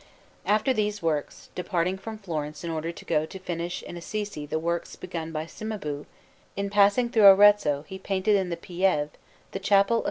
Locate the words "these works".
0.73-1.49